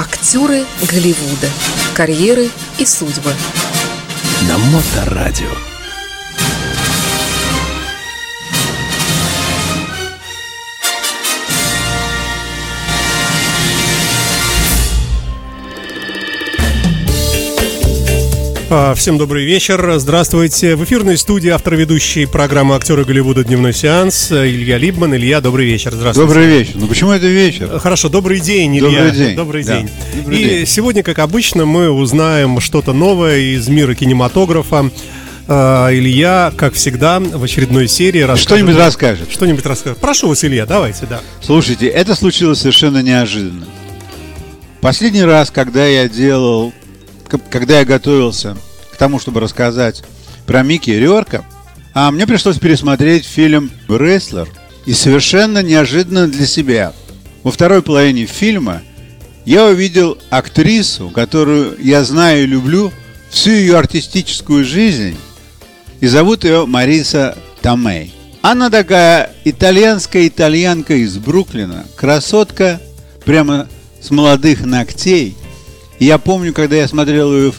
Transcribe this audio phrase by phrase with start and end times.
[0.00, 1.50] Актеры Голливуда.
[1.92, 3.34] Карьеры и судьбы.
[4.48, 5.69] На Моторадио.
[18.94, 19.94] Всем добрый вечер.
[19.98, 20.76] Здравствуйте.
[20.76, 23.42] В эфирной студии автор ведущей программы «Актеры Голливуда.
[23.42, 25.12] Дневной сеанс» Илья Либман.
[25.16, 25.92] Илья, добрый вечер.
[25.92, 26.28] Здравствуйте.
[26.28, 26.72] Добрый вечер.
[26.76, 27.80] Ну почему это вечер?
[27.80, 29.06] Хорошо, добрый день, Илья.
[29.06, 29.36] Добрый день.
[29.36, 29.76] Добрый Да.
[29.76, 29.90] день.
[30.14, 30.66] Добрый И день.
[30.66, 34.88] сегодня, как обычно, мы узнаем что-то новое из мира кинематографа.
[35.48, 38.46] А, Илья, как всегда, в очередной серии расскажет...
[38.50, 39.32] Что-нибудь расскажет.
[39.32, 39.98] Что-нибудь расскажет.
[39.98, 41.22] Прошу вас, Илья, давайте, да.
[41.42, 43.66] Слушайте, это случилось совершенно неожиданно.
[44.80, 46.72] Последний раз, когда я делал,
[47.50, 48.56] когда я готовился
[49.00, 50.04] тому, чтобы рассказать
[50.44, 51.42] про Микки Рёрка,
[51.94, 54.46] а мне пришлось пересмотреть фильм «Рестлер».
[54.84, 56.92] И совершенно неожиданно для себя.
[57.42, 58.82] Во второй половине фильма
[59.46, 62.92] я увидел актрису, которую я знаю и люблю
[63.30, 65.16] всю ее артистическую жизнь,
[66.00, 68.12] и зовут ее Мариса Томей.
[68.42, 72.82] Она такая итальянская итальянка из Бруклина, красотка,
[73.24, 73.66] прямо
[74.02, 75.36] с молодых ногтей.
[75.98, 77.52] И я помню, когда я смотрел ее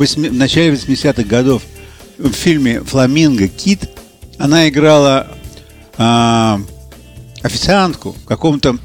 [0.00, 1.62] в, начале 80-х годов
[2.18, 3.48] в фильме «Фламинго.
[3.48, 3.90] Кит»,
[4.38, 5.28] она играла
[5.98, 6.60] а,
[7.42, 8.78] официантку в каком-то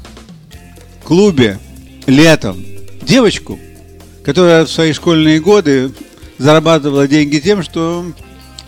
[1.04, 1.58] клубе
[2.06, 2.62] летом.
[3.02, 3.58] Девочку,
[4.24, 5.92] которая в свои школьные годы
[6.38, 8.04] зарабатывала деньги тем, что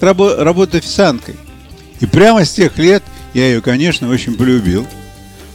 [0.01, 1.37] рабо- работает официанткой.
[2.01, 3.03] И прямо с тех лет
[3.35, 4.87] я ее, конечно, очень полюбил,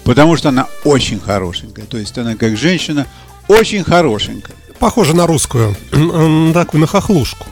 [0.03, 1.85] потому что она очень хорошенькая.
[1.85, 3.07] То есть она как женщина
[3.47, 4.55] очень хорошенькая.
[4.79, 5.75] Похоже на русскую.
[6.53, 7.45] Такую, на хохлушку.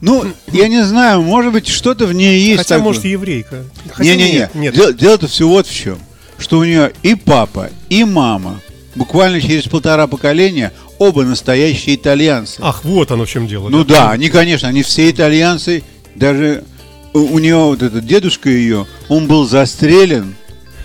[0.00, 2.58] Ну, я не знаю, может быть, что-то в ней есть.
[2.58, 2.84] Хотя, такое.
[2.84, 3.64] может, еврейка.
[3.98, 4.32] Не-не-не.
[4.32, 4.74] нет, нет.
[4.74, 5.98] Дело- Дело-то все вот в чем.
[6.38, 8.60] Что у нее и папа, и мама,
[8.94, 12.56] буквально через полтора поколения, оба настоящие итальянцы.
[12.62, 13.68] Ах, вот оно в чем дело.
[13.68, 15.82] Ну да, они, конечно, они все итальянцы.
[16.14, 16.64] Даже
[17.12, 20.34] у, у нее вот этот дедушка ее, он был застрелен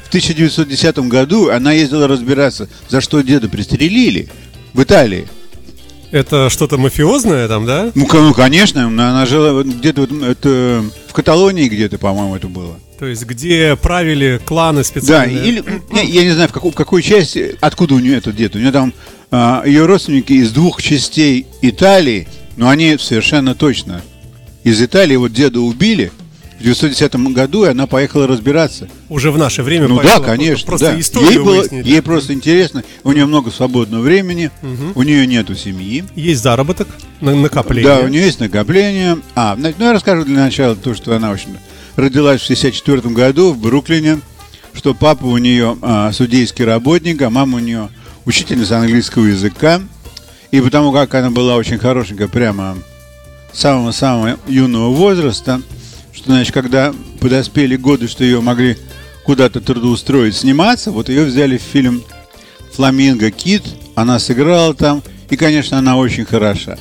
[0.04, 1.50] в 1910 году.
[1.52, 4.28] Она ездила разбираться, за что деда пристрелили
[4.74, 5.26] в Италии.
[6.16, 7.92] Это что-то мафиозное там, да?
[7.94, 12.80] Ну, ну, конечно, она, жила где-то вот, это, в Каталонии где-то, по-моему, это было.
[12.98, 15.46] То есть, где правили кланы Да, специальные.
[15.46, 18.56] или я, я не знаю, в, какой, в какой части, откуда у нее этот дед.
[18.56, 18.94] У нее там
[19.30, 24.02] а, ее родственники из двух частей Италии, но они совершенно точно
[24.64, 25.18] из Италии.
[25.18, 26.14] Вот деда убили
[26.58, 28.88] в 1910 году, и она поехала разбираться.
[29.10, 30.66] Уже в наше время Ну да, конечно.
[30.66, 31.00] Просто да.
[31.00, 31.86] историю ей, было, выяснить.
[31.86, 32.84] ей просто интересно.
[33.04, 34.52] У нее много свободного времени,
[34.96, 36.04] у нее нету семьи.
[36.16, 36.88] Есть заработок,
[37.22, 37.96] на- накопление.
[37.96, 39.18] Да, у нее есть накопление.
[39.36, 41.58] А, ну я расскажу для начала то, что она, общем,
[41.98, 44.20] родилась в 64 году в Бруклине,
[44.74, 47.90] что папа у нее а, судейский работник, а мама у нее
[48.26, 49.82] учительница английского языка.
[50.52, 52.78] И потому как она была очень хорошенькая прямо
[53.52, 55.62] самого-самого юного возраста,
[56.26, 58.78] что, значит, когда подоспели годы, что ее могли
[59.26, 62.02] куда-то трудоустроить, сниматься, вот ее взяли в фильм
[62.74, 63.62] «Фламинго Кит»,
[63.94, 66.80] она сыграла там, и, конечно, она очень хороша.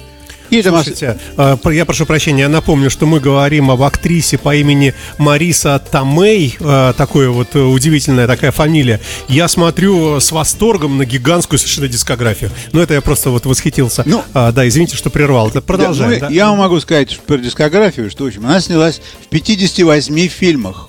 [0.60, 4.94] Ос- Слушайте, а, я прошу прощения, я напомню, что мы говорим об актрисе по имени
[5.19, 9.00] Мариса Томей, а, такое вот э, удивительная такая фамилия.
[9.28, 12.50] Я смотрю с восторгом на гигантскую совершенно дискографию.
[12.72, 14.03] Но это я просто вот восхитился.
[14.06, 15.48] Ну, А, да, извините, что прервал.
[15.48, 16.12] Это Да, продолжаем.
[16.14, 16.28] ну, да?
[16.28, 20.88] Я вам могу сказать про дискографию, что в общем, она снялась в 58 фильмах.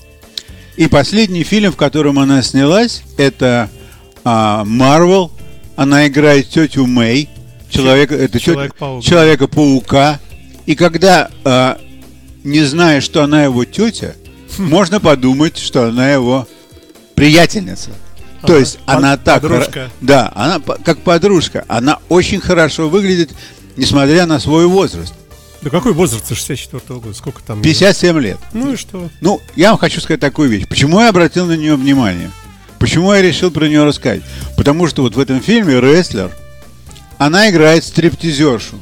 [0.77, 3.69] И последний фильм, в котором она снялась, это
[4.23, 5.31] а, Марвел.
[5.77, 7.29] Она играет тетю Мэй,
[7.75, 9.03] человека, это Человек-паук.
[9.03, 10.19] Человека-паука.
[10.65, 11.79] И когда, а,
[12.43, 14.15] не зная, что она его тетя,
[14.57, 16.47] можно подумать, что она его
[17.15, 17.91] приятельница.
[18.41, 18.57] То Ага.
[18.59, 19.41] есть Под- она так...
[19.41, 19.89] подружка.
[20.01, 21.65] Да, она как подружка.
[21.67, 23.31] Она очень хорошо выглядит,
[23.75, 25.13] несмотря на свой возраст.
[25.61, 27.15] Да какой возраст 64 года?
[27.15, 27.61] Сколько там?
[27.61, 28.37] 57 лет.
[28.53, 29.09] Ну и что?
[29.21, 30.67] Ну, я вам хочу сказать такую вещь.
[30.67, 32.29] Почему я обратил на нее внимание?
[32.77, 34.21] Почему я решил про нее рассказать?
[34.57, 36.29] Потому что вот в этом фильме «Рестлер»
[37.17, 38.75] она играет стриптизершу.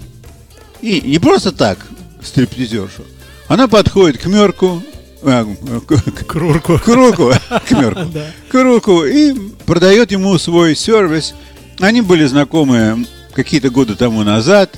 [0.81, 1.79] И не просто так
[2.21, 3.03] стриптизершу.
[3.47, 4.83] Она подходит к Мерку,
[5.21, 6.79] а, к, к- К Рурку.
[6.83, 7.33] к Руку,
[7.67, 8.11] к Мерку,
[8.49, 9.33] к Руку и
[9.65, 11.33] продает ему свой сервис.
[11.79, 14.77] Они были знакомы какие-то годы тому назад.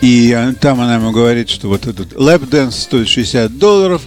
[0.00, 4.00] И там она ему говорит, что вот этот lap dance стоит 60 долларов,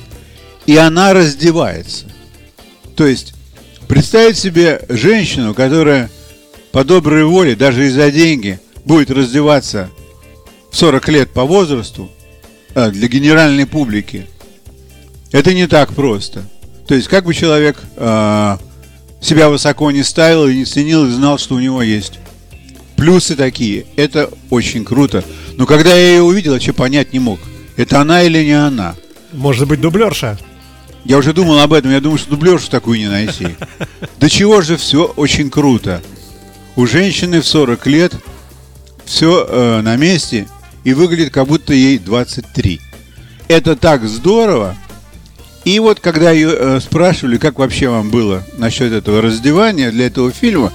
[0.66, 2.06] и она раздевается.
[2.96, 3.34] То есть
[3.88, 6.10] представить себе женщину, которая
[6.74, 9.90] по доброй воле, даже и за деньги, будет раздеваться
[10.72, 12.10] в 40 лет по возрасту
[12.74, 14.26] а, для генеральной публики.
[15.32, 16.44] Это не так просто.
[16.88, 18.60] То есть как бы человек а,
[19.22, 22.20] себя высоко не ставил и не ценил и знал, что у него есть
[22.96, 23.86] плюсы такие.
[23.96, 25.24] Это очень круто.
[25.58, 27.40] Но когда я ее увидел, вообще понять не мог.
[27.78, 28.96] Это она или не она?
[29.32, 30.40] Может быть, дублерша?
[31.06, 31.92] Я уже думал об этом.
[31.92, 33.50] Я думаю, что дублершу такую не найти.
[34.20, 36.02] До чего же все очень круто.
[36.76, 38.14] У женщины в 40 лет
[39.06, 40.48] все э, на месте
[40.84, 42.82] и выглядит, как будто ей 23.
[43.48, 44.76] Это так здорово.
[45.66, 50.32] И вот когда ее э, спрашивали, как вообще вам было насчет этого раздевания для этого
[50.32, 50.74] фильма,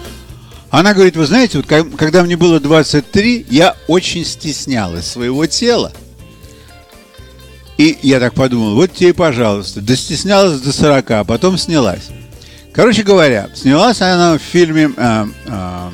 [0.70, 5.92] она говорит, вы знаете, вот когда мне было 23, я очень стеснялась своего тела.
[7.76, 12.08] И я так подумал, вот тебе, пожалуйста, достеснялась до 40, а потом снялась.
[12.78, 15.90] Короче говоря, снялась она в фильме э, э,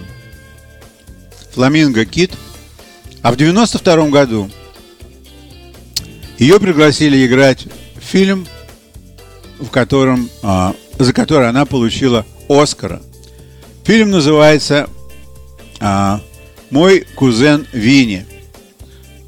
[1.54, 2.32] «Фламинго Кит»,
[3.22, 4.50] а в 92 году
[6.36, 7.64] ее пригласили играть
[7.96, 8.46] в фильм,
[9.58, 13.00] в котором, э, за который она получила Оскара.
[13.84, 14.90] Фильм называется
[15.80, 16.18] э,
[16.68, 18.26] «Мой кузен Винни».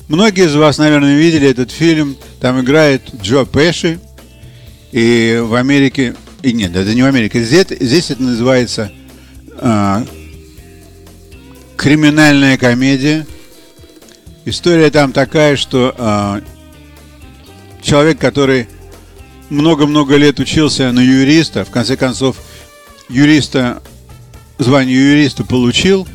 [0.09, 2.19] Многие из вас, наверное, видели этот фильм.
[2.39, 3.99] Там играет Джо Пэши.
[4.93, 6.15] И в Америке...
[6.47, 7.43] И нет, это не в Америке.
[7.43, 8.93] Здесь, здесь это называется
[9.59, 10.07] а,
[11.77, 13.27] криминальная комедия.
[14.45, 16.41] История там такая, что а,
[17.83, 18.69] человек, который
[19.51, 22.37] много-много лет учился на юриста, в конце концов,
[23.09, 23.83] юриста,
[24.59, 26.07] звание юриста получил,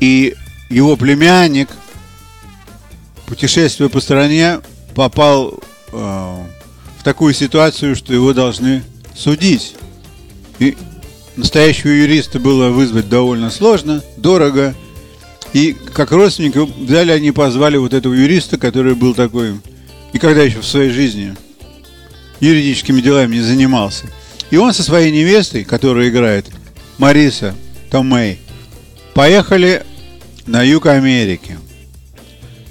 [0.00, 0.34] и
[0.68, 1.68] его племянник–
[3.26, 4.60] путешествуя по стране,
[4.96, 5.60] попал
[5.92, 5.96] э,
[6.98, 8.82] в такую ситуацию, что его должны
[9.18, 9.74] судить.
[10.58, 10.76] И
[11.36, 14.74] настоящего юриста было вызвать довольно сложно, дорого.
[15.52, 19.54] И как родственника взяли они позвали вот этого юриста, который был такой,
[20.12, 21.34] никогда еще в своей жизни
[22.40, 24.06] юридическими делами не занимался.
[24.50, 26.46] И он со своей невестой, которая играет
[26.98, 27.54] Мариса
[27.90, 28.38] Томей,
[29.14, 29.84] поехали
[30.46, 31.58] на юг Америки–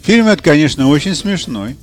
[0.08, 1.76] Фильм этот, конечно, очень смешной.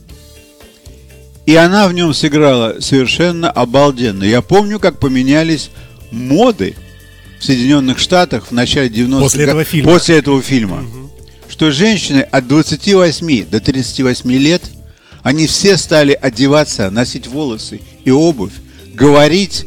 [1.47, 4.25] И она в нем сыграла совершенно обалденно.
[4.25, 5.71] Я помню, как поменялись
[6.11, 6.75] моды
[7.39, 9.21] в Соединенных Штатах в начале 90-х.
[9.21, 9.93] После этого фильма.
[9.93, 10.77] После этого фильма.
[10.79, 11.11] Угу.
[11.51, 14.63] Что женщины от 28 до 38 лет,
[15.23, 18.53] они все стали одеваться, носить волосы и обувь,
[18.95, 19.67] говорить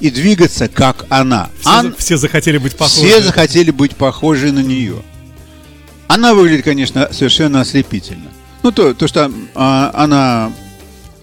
[0.00, 1.50] и двигаться, как она.
[1.60, 1.94] Все, Ан...
[1.96, 3.06] все захотели быть похожи.
[3.06, 5.02] Все захотели быть похожи на нее.
[6.08, 8.30] Она выглядит, конечно, совершенно ослепительно.
[8.62, 10.52] Ну, то, то что а, она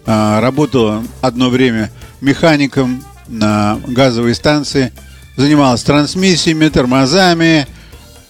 [0.05, 4.91] работала одно время механиком на газовой станции,
[5.37, 7.67] занималась трансмиссиями, тормозами,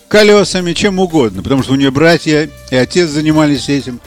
[0.07, 4.00] колесами, чем угодно, потому что у нее братья и отец занимались этим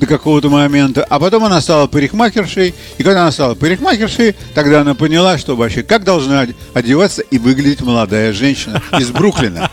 [0.00, 1.04] до какого-то момента.
[1.04, 5.82] А потом она стала парикмахершей, и когда она стала парикмахершей, тогда она поняла, что вообще
[5.82, 9.70] как должна одеваться и выглядеть молодая женщина из Бруклина.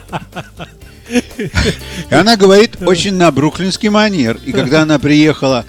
[1.09, 4.39] И она говорит очень на бруклинский манер.
[4.45, 5.65] И когда она приехала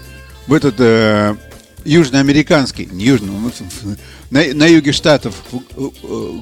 [0.49, 1.37] в этот э,
[1.85, 3.53] южноамериканский, не южный, ну,
[4.31, 5.89] на, на юге штатов э,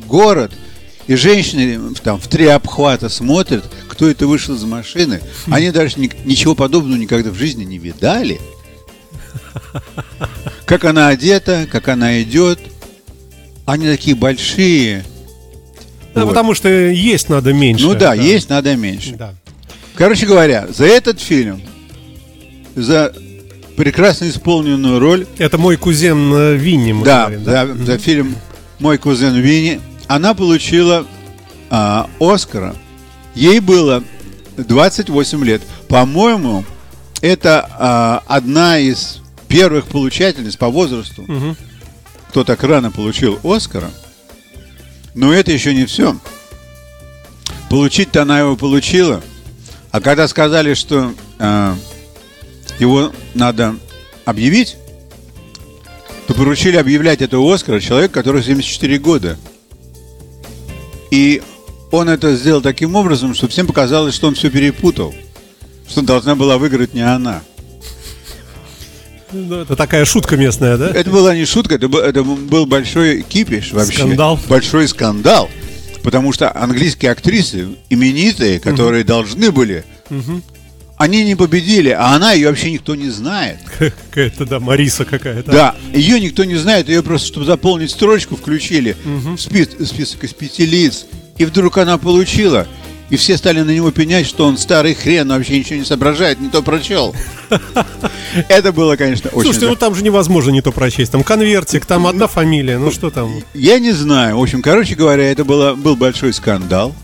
[0.06, 0.52] город,
[1.06, 5.20] и женщины там в три обхвата смотрят, кто это вышел из машины.
[5.46, 8.40] Они даже ни, ничего подобного никогда в жизни не видали.
[10.64, 12.58] Как она одета, как она идет.
[13.66, 15.04] Они такие большие,
[16.16, 16.30] да, вот.
[16.30, 17.84] потому что есть надо меньше.
[17.84, 18.14] Ну да, да.
[18.14, 19.16] есть надо меньше.
[19.16, 19.34] Да.
[19.96, 21.60] Короче говоря, за этот фильм,
[22.74, 23.12] за
[23.76, 25.26] прекрасно исполненную роль.
[25.38, 27.66] Это мой кузен э, Винни, мы да, говорим, да?
[27.66, 28.36] Да, за фильм
[28.78, 29.80] Мой кузен Винни.
[30.08, 31.06] Она получила
[31.70, 32.74] а, Оскара.
[33.34, 34.02] Ей было
[34.56, 35.62] 28 лет.
[35.88, 36.64] По-моему,
[37.20, 41.56] это а, одна из первых получательниц по возрасту, угу.
[42.30, 43.90] кто так рано получил Оскара.
[45.14, 46.16] Но это еще не все.
[47.68, 49.22] Получить-то она его получила.
[49.90, 51.74] А когда сказали, что э,
[52.78, 53.76] его надо
[54.24, 54.76] объявить,
[56.26, 59.38] то поручили объявлять этого Оскара человек, который 74 года.
[61.10, 61.42] И
[61.90, 65.14] он это сделал таким образом, что всем показалось, что он все перепутал.
[65.88, 67.42] Что должна была выиграть не она.
[69.32, 70.90] Ну, это такая шутка местная, да?
[70.90, 73.98] Это была не шутка, это был, это был большой кипиш вообще.
[73.98, 74.38] Скандал.
[74.48, 75.48] Большой скандал.
[76.02, 79.08] Потому что английские актрисы, именитые, которые угу.
[79.08, 80.40] должны были, угу.
[80.96, 83.58] Они не победили, а она ее вообще никто не знает.
[83.78, 85.52] Какая-то, да, Мариса какая-то.
[85.52, 89.36] Да, ее никто не знает, ее просто, чтобы заполнить строчку, включили угу.
[89.36, 91.06] в список, список из пяти лиц.
[91.36, 92.66] И вдруг она получила.
[93.08, 96.48] И все стали на него пенять, что он старый хрен, вообще ничего не соображает, не
[96.48, 97.14] то прочел.
[98.48, 99.44] Это было, конечно, очень...
[99.44, 101.12] Слушайте, ну там же невозможно не то прочесть.
[101.12, 103.30] Там конвертик, там одна фамилия, ну что там?
[103.54, 104.38] Я не знаю.
[104.38, 106.94] В общем, короче говоря, это было, был большой скандал.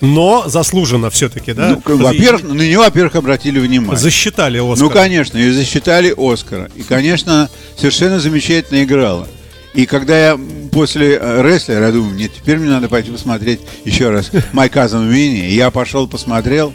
[0.00, 1.78] Но заслуженно все-таки, да?
[1.84, 3.96] Ну, во-первых, на нее, во-первых, обратили внимание.
[3.96, 4.78] Засчитали Оскар.
[4.78, 6.70] Ну, конечно, и засчитали Оскара.
[6.76, 9.26] И, конечно, совершенно замечательно играла.
[9.74, 10.40] И когда я
[10.72, 15.10] после э, рестлера, я думаю, нет, теперь мне надо пойти посмотреть еще раз «My Cousin
[15.10, 15.48] Winnie».
[15.48, 16.72] И я пошел, посмотрел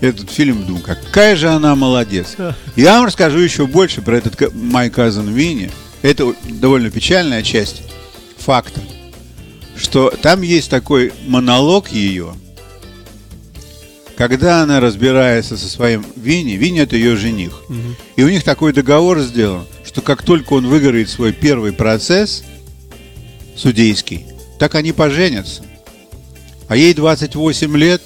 [0.00, 2.36] этот фильм, думаю, какая же она молодец.
[2.76, 5.70] Я вам расскажу еще больше про этот «My Cousin Winnie».
[6.02, 7.82] Это довольно печальная часть
[8.36, 8.80] факта,
[9.76, 12.34] что там есть такой монолог ее,
[14.16, 17.62] когда она разбирается со своим Винни, Винни это ее жених,
[18.16, 22.44] и у них такой договор сделан, что как только он выиграет свой первый процесс
[23.56, 24.26] судейский,
[24.58, 25.62] так они поженятся.
[26.68, 28.02] А ей 28 лет,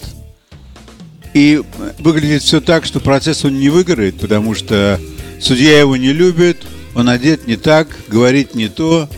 [1.35, 1.63] и
[1.99, 5.01] выглядит все так, что процесс он не выиграет, потому что
[5.41, 9.09] судья его не любит, он одет не так, говорит не то,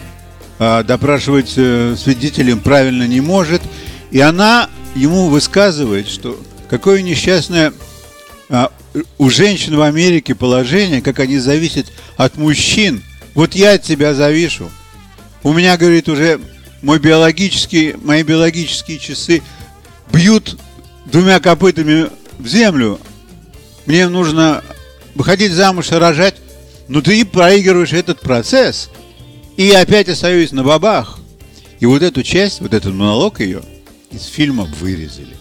[0.59, 3.62] а, допрашивать э, свидетелем правильно не может.
[4.11, 6.38] И она ему высказывает, что
[6.71, 7.73] какое несчастное
[8.49, 8.73] а,
[9.19, 11.87] у женщин в Америке положение, как они зависят
[12.17, 13.03] от мужчин.
[13.35, 14.71] Вот я от тебя завишу.
[15.43, 16.41] У меня, говорит, уже
[16.81, 19.43] мой биологический, мои биологические часы
[20.12, 20.57] бьют
[21.07, 22.09] двумя копытами
[22.39, 23.00] в землю.
[23.87, 24.62] Мне нужно
[25.17, 26.37] выходить замуж и рожать.
[26.87, 28.91] Но ты проигрываешь этот процесс.
[29.57, 31.19] И опять остаюсь на бабах.
[31.81, 33.62] И вот эту часть, вот этот монолог ее
[34.12, 35.39] из фильма вырезали.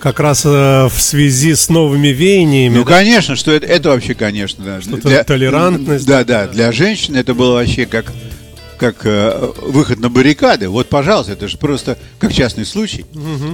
[0.00, 2.74] Как раз э, в связи с новыми веяниями.
[2.74, 2.90] Ну, да?
[2.90, 4.80] конечно, что это, это вообще, конечно, да.
[4.80, 6.06] Что-то толерантность.
[6.06, 8.12] Да, да, для женщин это было вообще как,
[8.78, 10.68] как э, выход на баррикады.
[10.68, 13.04] Вот, пожалуйста, это же просто как частный случай.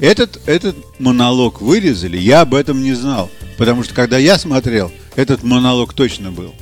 [0.01, 3.31] Этот, этот монолог вырезали, я об этом не знал.
[3.59, 6.55] Потому что когда я смотрел, этот монолог точно был.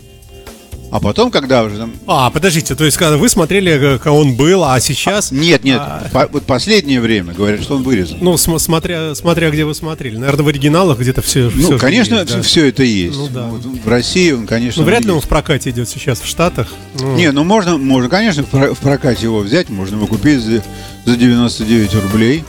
[0.90, 1.92] А потом, когда уже там...
[2.06, 5.30] А, подождите, то есть когда вы смотрели, э, как он был, а сейчас...
[5.30, 6.08] Нет, нет, А.
[6.10, 8.16] по- вот последнее время говорят, что он вырезан.
[8.22, 10.16] Ну, см- смотря, смотря где вы смотрели.
[10.16, 11.50] Наверное, в оригиналах где-то все.
[11.54, 13.18] Ну, конечно, все это есть.
[13.18, 13.44] Ну, да.
[13.48, 15.26] Вот в России он, конечно, Ну, вряд ли он есть.
[15.26, 16.68] в прокате идет сейчас в Штатах.
[16.98, 20.40] Ну, Не, ну можно, можно, конечно, в про- в прокате его взять, можно его купить
[20.40, 20.62] за,
[21.04, 22.44] за 99 рублей.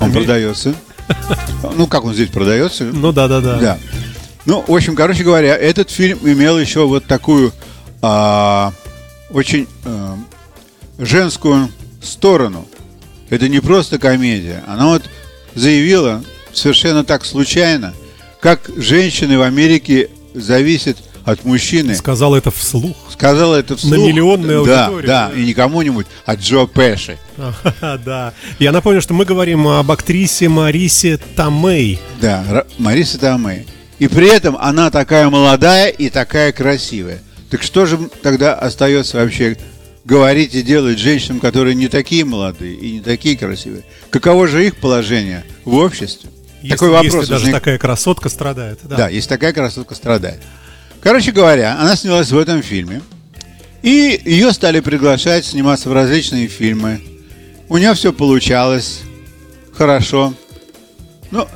[0.00, 0.74] Он Ами- продается.
[1.76, 2.84] Ну, как он здесь продается?
[2.84, 3.58] Ну да, да, да.
[3.58, 3.78] Да.
[4.46, 7.52] Ну, в общем, короче говоря, этот фильм имел еще вот такую
[8.02, 8.72] а,
[9.30, 10.18] очень а,
[10.98, 11.70] женскую
[12.02, 12.66] сторону.
[13.30, 14.62] Это не просто комедия.
[14.66, 15.02] Она вот
[15.54, 16.22] заявила
[16.52, 17.94] совершенно так случайно,
[18.40, 21.94] как женщины в Америке зависят от мужчины.
[21.94, 22.96] Сказал это вслух.
[23.10, 23.98] Сказала это вслух.
[23.98, 25.06] На миллионную да, аудиторию.
[25.08, 27.18] Да, и не кому-нибудь, а Джо Пэши.
[27.80, 28.34] Да.
[28.58, 31.98] Я напомню, что мы говорим об актрисе Марисе Тамей.
[32.20, 33.66] Да, Мариса Тамей.
[33.98, 37.20] И при этом она такая молодая и такая красивая.
[37.50, 39.56] Так что же тогда остается вообще
[40.04, 43.84] говорить и делать женщинам, которые не такие молодые и не такие красивые?
[44.10, 46.30] Каково же их положение в обществе?
[46.60, 47.14] Если, Такой вопрос.
[47.14, 48.80] если даже возник- такая красотка страдает.
[48.84, 48.96] Да.
[48.96, 50.40] Да, если такая красотка страдает.
[51.02, 53.02] Короче говоря, она снялась в этом фильме.
[53.82, 57.02] И ее стали приглашать сниматься в различные фильмы.
[57.68, 59.02] У нее все получалось
[59.76, 60.32] хорошо.
[61.34, 61.48] Ну,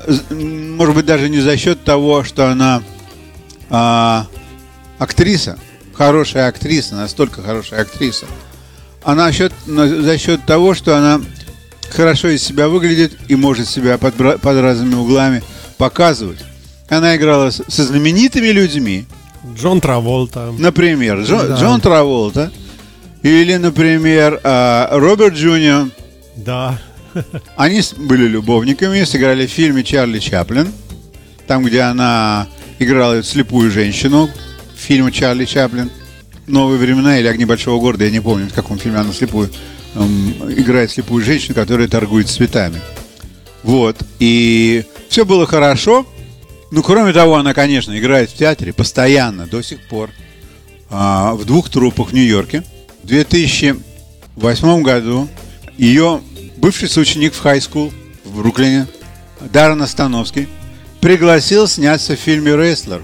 [0.76, 2.82] может быть, даже не за счет того, что она
[3.70, 4.26] а,
[4.98, 5.56] актриса,
[5.94, 8.26] хорошая актриса, настолько хорошая актриса.
[9.04, 11.20] А на счет, на- за счет того, что она
[11.90, 15.42] хорошо из себя выглядит и может себя под, под разными углами
[15.76, 16.40] показывать.
[16.88, 19.06] Она играла с- со знаменитыми людьми,
[19.54, 20.52] Джон Траволта.
[20.58, 21.54] например, Джо- Да.
[21.56, 22.50] Джон Траволта,
[23.22, 25.88] или, например, а, Роберт Джуниор.
[26.34, 26.80] Да.
[27.56, 30.72] Они были любовниками, сыграли в фильме Чарли Чаплин,
[31.46, 32.46] там, где она
[32.78, 34.28] играла слепую женщину
[34.76, 35.90] в фильме Чарли Чаплин.
[36.46, 39.50] Новые времена или огни большого города, я не помню, в каком фильме она слепую
[39.94, 42.80] эм, играет слепую женщину, которая торгует цветами.
[43.62, 43.98] Вот.
[44.18, 46.06] И все было хорошо.
[46.70, 50.10] Ну, кроме того, она, конечно, играет в театре постоянно, до сих пор.
[50.90, 52.62] а, в двух трупах в Нью-Йорке.
[53.02, 55.28] В 2008 году
[55.76, 56.20] ее
[56.58, 57.92] бывший соученик в хай-скул
[58.24, 58.86] в Бруклине,
[59.40, 60.48] Даррен Остановский,
[61.00, 63.02] пригласил сняться в фильме «Рестлер».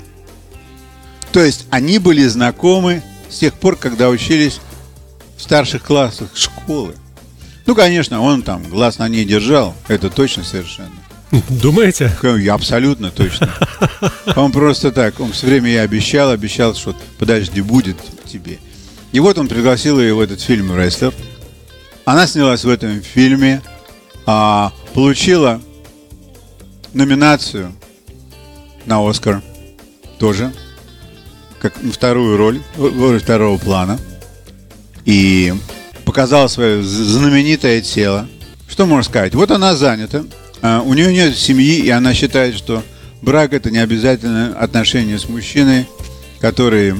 [1.32, 4.60] То есть они были знакомы с тех пор, когда учились
[5.36, 6.94] в старших классах школы.
[7.66, 10.92] Ну, конечно, он там глаз на ней держал, это точно совершенно.
[11.48, 12.12] Думаете?
[12.38, 13.50] Я абсолютно точно.
[14.36, 17.96] Он просто так, он все время ей обещал, обещал, что подожди, будет
[18.30, 18.58] тебе.
[19.12, 21.12] И вот он пригласил ее в этот фильм «Рестлер».
[22.04, 23.62] Она снялась в этом фильме,
[24.26, 25.60] а, получила
[26.92, 27.72] номинацию
[28.84, 29.42] на Оскар
[30.18, 30.52] тоже,
[31.60, 33.98] как вторую роль, роль второго плана.
[35.06, 35.52] И
[36.04, 38.28] показала свое знаменитое тело.
[38.68, 39.34] что можно сказать?
[39.34, 40.24] Вот она занята,
[40.60, 42.82] а, у нее нет семьи, и она считает, что
[43.22, 45.86] брак это не обязательно отношения с мужчиной,
[46.40, 46.96] которые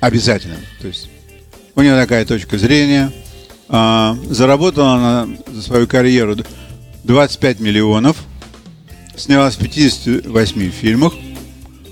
[0.00, 0.56] обязательно.
[0.80, 1.08] То есть
[1.74, 3.12] у нее такая точка зрения.
[3.72, 6.36] А, заработала она за свою карьеру
[7.04, 8.16] 25 миллионов,
[9.16, 11.12] снялась в 58 фильмах,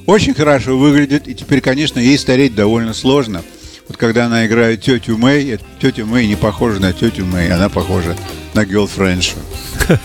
[0.06, 3.42] очень хорошо выглядит, и теперь, конечно, ей стареть довольно сложно.
[3.86, 8.16] Вот когда она играет тетю Мэй, тетя Мэй не похожа на тетю Мэй, она похожа
[8.54, 9.36] на гелфрендшу.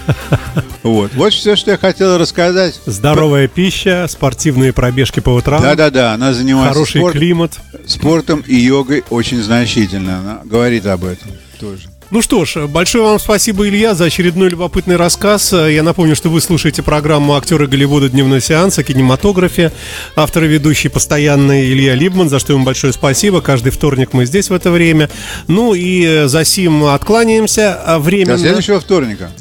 [0.84, 1.14] Вот.
[1.16, 2.78] Вот все, что я хотел рассказать.
[2.86, 5.62] Здоровая пища, спортивные пробежки по утрам.
[5.62, 7.60] Да-да-да, она занимается Хороший спорт- климат.
[7.88, 10.20] спортом и йогой очень значительно.
[10.20, 11.30] Она говорит об этом
[11.64, 11.84] тоже.
[12.12, 15.54] Ну что ж, большое вам спасибо, Илья, за очередной любопытный рассказ.
[15.54, 18.10] Я напомню, что вы слушаете программу «Актеры Голливуда.
[18.10, 19.72] Дневной сеанс» о кинематографе.
[20.16, 23.42] Автор и ведущий постоянный Илья Либман, за что ему большое спасибо.
[23.42, 25.10] Каждый вторник мы здесь в это время.
[25.48, 27.82] Ну и за сим откланяемся.
[27.82, 28.38] А До Временно...
[28.38, 29.32] следующего вторника.